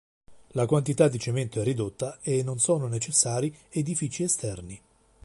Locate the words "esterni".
4.23-4.81